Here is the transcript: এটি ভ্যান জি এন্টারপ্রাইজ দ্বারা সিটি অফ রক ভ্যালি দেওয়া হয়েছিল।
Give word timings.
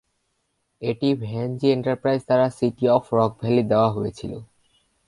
এটি 0.81 1.09
ভ্যান 1.21 1.49
জি 1.57 1.67
এন্টারপ্রাইজ 1.71 2.21
দ্বারা 2.25 2.47
সিটি 2.49 2.85
অফ 2.89 3.05
রক 3.13 3.31
ভ্যালি 3.41 3.63
দেওয়া 3.63 3.89
হয়েছিল। 3.91 4.33